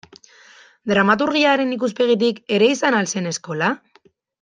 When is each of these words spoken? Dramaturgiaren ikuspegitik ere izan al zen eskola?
Dramaturgiaren 0.93 1.77
ikuspegitik 1.77 2.43
ere 2.59 2.75
izan 2.79 3.01
al 3.05 3.15
zen 3.17 3.35
eskola? 3.37 3.75